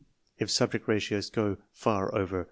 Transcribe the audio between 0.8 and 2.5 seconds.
Ratios go far over 1.